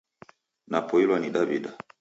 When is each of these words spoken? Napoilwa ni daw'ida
Napoilwa 0.71 1.17
ni 1.19 1.29
daw'ida 1.33 1.71